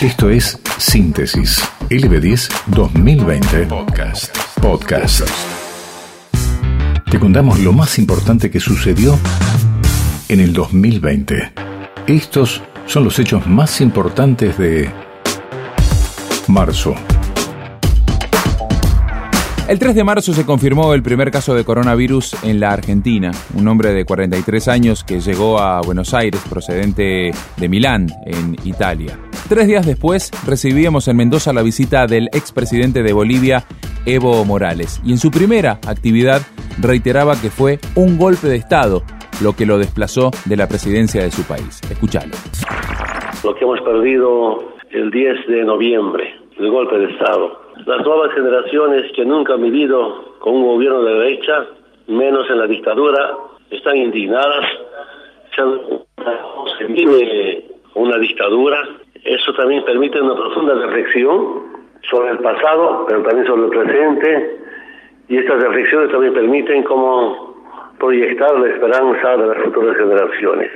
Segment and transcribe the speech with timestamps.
[0.00, 4.34] Esto es Síntesis LB10 2020 Podcast.
[4.58, 5.28] Podcast.
[7.10, 9.18] Te contamos lo más importante que sucedió
[10.30, 11.52] en el 2020.
[12.06, 14.90] Estos son los hechos más importantes de
[16.48, 16.94] marzo.
[19.68, 23.32] El 3 de marzo se confirmó el primer caso de coronavirus en la Argentina.
[23.52, 29.18] Un hombre de 43 años que llegó a Buenos Aires procedente de Milán, en Italia.
[29.50, 33.64] Tres días después recibíamos en Mendoza la visita del expresidente de Bolivia,
[34.06, 36.42] Evo Morales, y en su primera actividad
[36.80, 39.02] reiteraba que fue un golpe de Estado
[39.42, 41.80] lo que lo desplazó de la presidencia de su país.
[41.90, 42.30] Escuchalo.
[43.42, 49.10] Lo que hemos perdido el 10 de noviembre, el golpe de Estado las nuevas generaciones
[49.16, 51.66] que nunca han vivido con un gobierno de derecha,
[52.06, 53.32] menos en la dictadura,
[53.68, 54.64] están indignadas.
[55.56, 58.99] Se vive una dictadura.
[59.24, 64.58] Eso también permite una profunda reflexión sobre el pasado, pero también sobre el presente.
[65.28, 67.54] Y estas reflexiones también permiten como
[67.98, 70.70] proyectar la esperanza de las futuras generaciones.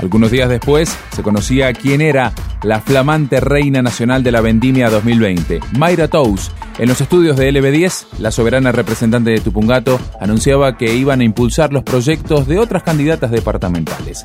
[0.00, 2.32] Algunos días después se conocía quién era
[2.64, 6.50] la flamante reina nacional de la vendimia 2020, Mayra Tous.
[6.78, 11.72] En los estudios de LB10, la soberana representante de Tupungato anunciaba que iban a impulsar
[11.72, 14.24] los proyectos de otras candidatas departamentales.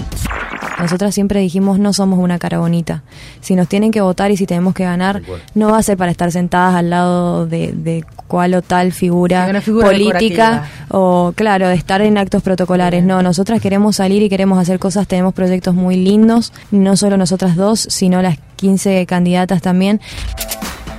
[0.79, 3.03] Nosotras siempre dijimos no somos una cara bonita.
[3.41, 5.21] Si nos tienen que votar y si tenemos que ganar,
[5.53, 10.69] no va a ser para estar sentadas al lado de, cual o tal figura, política
[10.89, 13.03] o, claro, de estar en actos protocolares.
[13.03, 17.55] No, nosotras queremos salir y queremos hacer cosas, tenemos proyectos muy lindos, no solo nosotras
[17.57, 18.28] dos, sino las
[18.59, 20.01] 15 candidatas también.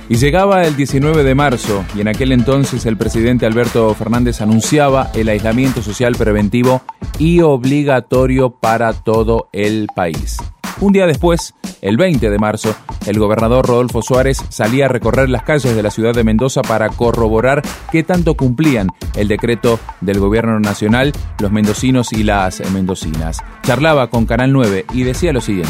[0.09, 5.09] Y llegaba el 19 de marzo y en aquel entonces el presidente Alberto Fernández anunciaba
[5.13, 6.81] el aislamiento social preventivo
[7.17, 10.37] y obligatorio para todo el país.
[10.81, 15.43] Un día después, el 20 de marzo, el gobernador Rodolfo Suárez salía a recorrer las
[15.43, 20.59] calles de la ciudad de Mendoza para corroborar qué tanto cumplían el decreto del gobierno
[20.59, 23.37] nacional los mendocinos y las mendocinas.
[23.63, 25.69] Charlaba con Canal 9 y decía lo siguiente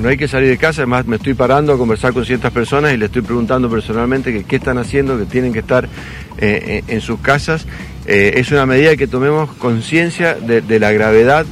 [0.00, 2.92] no hay que salir de casa, además me estoy parando a conversar con ciertas personas
[2.92, 5.88] y le estoy preguntando personalmente qué están haciendo, que tienen que estar eh,
[6.38, 7.66] eh, en sus casas.
[8.06, 11.46] Eh, es una medida que tomemos conciencia de, la gravedad,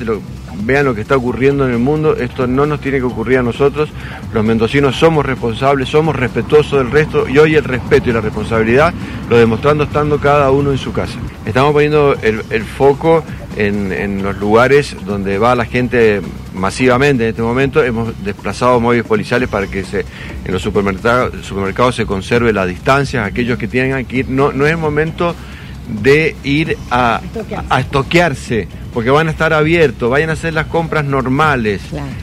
[0.65, 3.43] vean lo que está ocurriendo en el mundo, esto no nos tiene que ocurrir a
[3.43, 3.89] nosotros,
[4.33, 8.93] los mendocinos somos responsables, somos respetuosos del resto y hoy el respeto y la responsabilidad
[9.31, 11.19] lo demostrando estando cada uno en su casa.
[11.47, 13.25] Estamos poniendo el, foco
[13.57, 16.21] en, los lugares donde va la gente
[16.55, 17.83] masivamente en este momento.
[17.83, 20.05] Hemos desplazado móviles policiales para que se,
[20.45, 23.25] en los supermercados, supermercados se conserve la distancia.
[23.25, 25.35] Aquellos que tienen que ir, no, no es el momento
[25.89, 27.21] de ir a,
[27.69, 31.83] a estoquearse, porque van a estar abiertos, vayan a hacer las compras normales.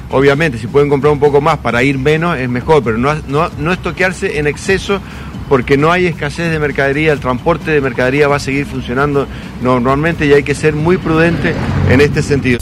[0.09, 3.49] Obviamente, si pueden comprar un poco más para ir menos, es mejor, pero no, no,
[3.57, 5.01] no estoquearse en exceso
[5.49, 9.27] porque no hay escasez de mercadería, el transporte de mercadería va a seguir funcionando
[9.61, 11.55] normalmente y hay que ser muy prudente
[11.89, 12.59] en este sentido.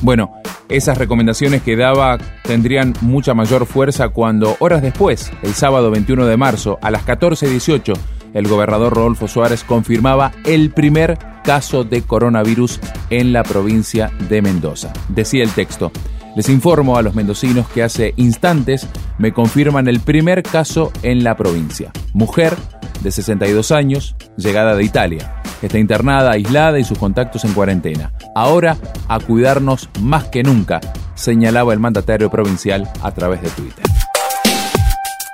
[0.00, 0.41] Bueno,
[0.72, 6.36] esas recomendaciones que daba tendrían mucha mayor fuerza cuando horas después, el sábado 21 de
[6.36, 7.94] marzo, a las 14.18,
[8.34, 12.80] el gobernador Rodolfo Suárez confirmaba el primer caso de coronavirus
[13.10, 14.92] en la provincia de Mendoza.
[15.08, 15.92] Decía el texto,
[16.34, 18.88] les informo a los mendocinos que hace instantes
[19.18, 21.92] me confirman el primer caso en la provincia.
[22.14, 22.56] Mujer
[23.02, 25.41] de 62 años, llegada de Italia.
[25.62, 28.12] Está internada, aislada y sus contactos en cuarentena.
[28.34, 28.76] Ahora
[29.08, 30.80] a cuidarnos más que nunca,
[31.14, 33.84] señalaba el mandatario provincial a través de Twitter.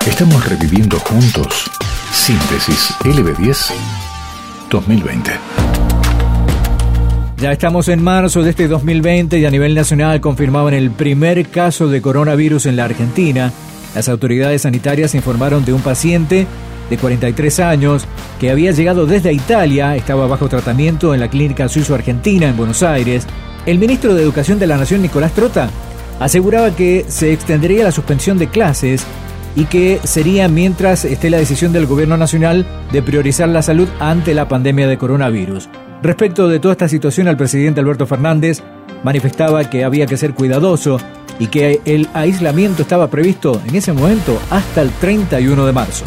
[0.07, 1.71] Estamos reviviendo juntos
[2.13, 3.73] Síntesis LB10
[4.71, 5.31] 2020.
[7.39, 11.89] Ya estamos en marzo de este 2020 y a nivel nacional confirmaban el primer caso
[11.89, 13.53] de coronavirus en la Argentina.
[13.95, 16.47] Las autoridades sanitarias informaron de un paciente
[16.91, 18.07] de 43 años
[18.41, 23.27] que había llegado desde Italia, estaba bajo tratamiento en la clínica suizo-argentina en Buenos Aires.
[23.67, 25.71] El ministro de Educación de la Nación, Nicolás Trota,
[26.21, 29.05] aseguraba que se extendería la suspensión de clases
[29.57, 34.35] y que sería mientras esté la decisión del gobierno nacional de priorizar la salud ante
[34.35, 35.69] la pandemia de coronavirus.
[36.03, 38.63] Respecto de toda esta situación, el presidente Alberto Fernández
[39.03, 40.99] manifestaba que había que ser cuidadoso
[41.41, 46.05] y que el aislamiento estaba previsto en ese momento hasta el 31 de marzo.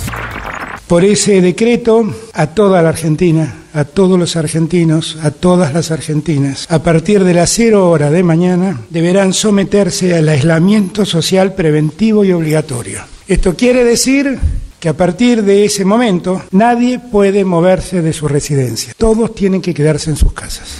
[0.92, 6.68] Por ese decreto, a toda la Argentina, a todos los argentinos, a todas las argentinas,
[6.70, 12.34] a partir de las cero hora de mañana, deberán someterse al aislamiento social preventivo y
[12.34, 13.04] obligatorio.
[13.26, 14.38] Esto quiere decir
[14.82, 18.94] que a partir de ese momento nadie puede moverse de su residencia.
[18.98, 20.80] Todos tienen que quedarse en sus casas.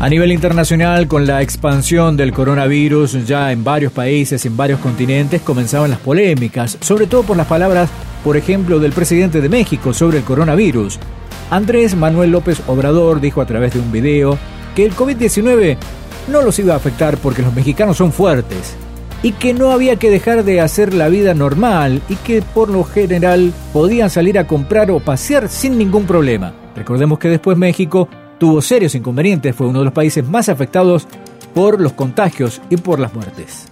[0.00, 5.42] A nivel internacional, con la expansión del coronavirus ya en varios países, en varios continentes,
[5.42, 7.90] comenzaban las polémicas, sobre todo por las palabras,
[8.22, 11.00] por ejemplo, del presidente de México sobre el coronavirus.
[11.50, 14.38] Andrés Manuel López Obrador dijo a través de un video
[14.76, 15.76] que el COVID-19
[16.30, 18.76] no los iba a afectar porque los mexicanos son fuertes
[19.24, 22.84] y que no había que dejar de hacer la vida normal y que por lo
[22.84, 26.54] general podían salir a comprar o pasear sin ningún problema.
[26.76, 28.08] Recordemos que después México
[28.38, 31.06] tuvo serios inconvenientes, fue uno de los países más afectados
[31.54, 33.66] por los contagios y por las muertes.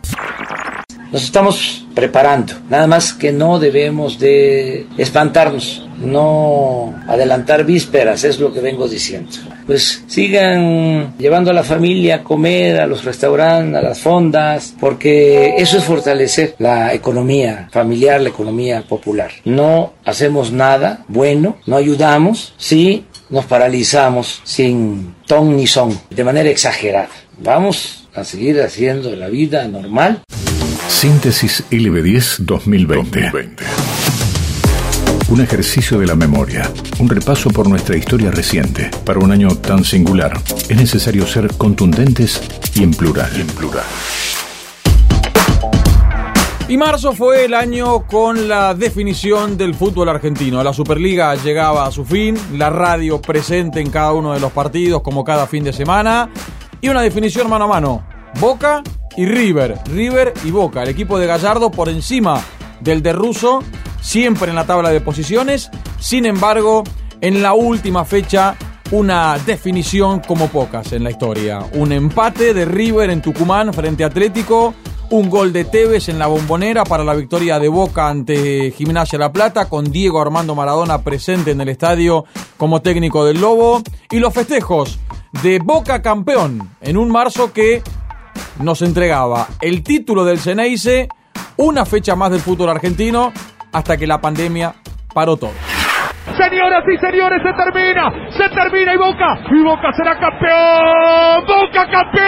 [1.13, 8.53] Nos estamos preparando, nada más que no debemos de espantarnos, no adelantar vísperas, es lo
[8.53, 9.31] que vengo diciendo.
[9.67, 15.55] Pues sigan llevando a la familia a comer, a los restaurantes, a las fondas, porque
[15.57, 19.31] eso es fortalecer la economía familiar, la economía popular.
[19.45, 26.49] No hacemos nada bueno, no ayudamos, sí nos paralizamos sin ton ni son, de manera
[26.49, 27.09] exagerada.
[27.39, 30.23] Vamos a seguir haciendo la vida normal.
[30.89, 33.31] Síntesis LB10 2020.
[35.29, 36.71] Un ejercicio de la memoria,
[37.01, 38.91] un repaso por nuestra historia reciente.
[39.05, 42.41] Para un año tan singular, es necesario ser contundentes
[42.75, 43.31] y en plural.
[43.37, 43.85] Y en plural.
[46.69, 50.65] Y marzo fue el año con la definición del fútbol argentino.
[50.65, 55.01] La Superliga llegaba a su fin, la radio presente en cada uno de los partidos
[55.03, 56.29] como cada fin de semana
[56.81, 58.07] y una definición mano a mano.
[58.41, 58.83] Boca
[59.17, 62.43] y River, River y Boca, el equipo de Gallardo por encima
[62.81, 63.63] del de Russo,
[64.01, 65.71] siempre en la tabla de posiciones.
[66.01, 66.83] Sin embargo,
[67.21, 68.57] en la última fecha
[68.91, 71.61] una definición como pocas en la historia.
[71.75, 74.75] Un empate de River en Tucumán frente a Atlético
[75.11, 79.33] un gol de Tevez en la bombonera para la victoria de Boca ante Gimnasia La
[79.33, 82.25] Plata, con Diego Armando Maradona presente en el estadio
[82.57, 83.83] como técnico del Lobo.
[84.11, 84.99] Y los festejos
[85.43, 87.83] de Boca campeón en un marzo que
[88.61, 91.09] nos entregaba el título del Ceneice,
[91.57, 93.33] una fecha más del fútbol argentino,
[93.73, 94.75] hasta que la pandemia
[95.15, 95.53] paró todo.
[96.37, 102.27] Señoras y señores, se termina, se termina y Boca, y Boca será campeón, Boca campeón.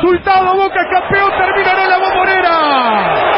[0.00, 3.30] Resultado, Boca campeón, terminará la bombonera.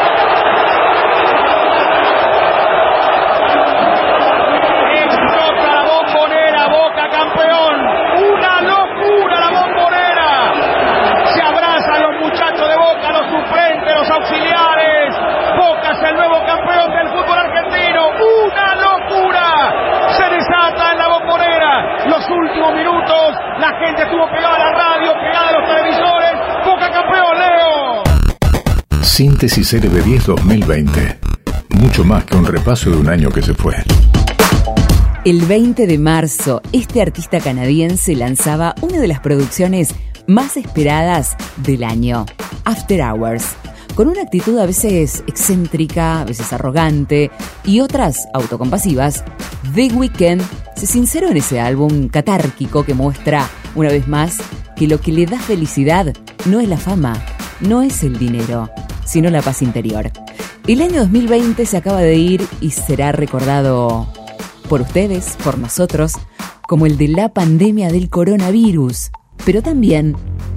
[22.33, 23.35] últimos minutos.
[23.59, 26.33] La gente estuvo pegada a la radio, pegada a los televisores.
[26.65, 28.03] Boca campeón, Leo.
[29.13, 31.19] Síntesis LB10 2020.
[31.69, 33.75] Mucho más que un repaso de un año que se fue.
[35.27, 39.95] El 20 de marzo, este artista canadiense lanzaba una de las producciones
[40.27, 42.25] más esperadas del año,
[42.65, 43.55] After Hours
[43.95, 47.31] con una actitud a veces excéntrica, a veces arrogante
[47.67, 49.25] y otras autocompasivas,
[49.75, 50.41] The Weeknd
[50.75, 54.39] se sinceró en ese álbum catárquico que muestra, una vez más,
[54.75, 56.15] que lo que le da felicidad
[56.47, 57.23] no es la fama,
[57.61, 58.71] no es el dinero,
[59.05, 60.11] sino la paz interior.
[60.67, 64.07] El año 2020 se acaba de ir y será recordado
[64.69, 66.15] por ustedes, por nosotros,
[66.69, 69.11] como el de la pandemia del coronavirus,
[69.45, 70.17] pero también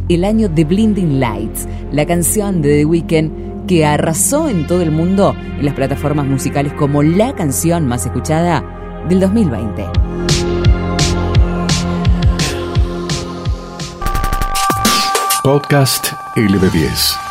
[0.10, 4.92] el año de Blinding Lights, la canción de The Weeknd que arrasó en todo el
[4.92, 8.64] mundo en las plataformas musicales como la canción más escuchada
[9.10, 9.86] del 2020.
[15.44, 17.25] Podcast LB10.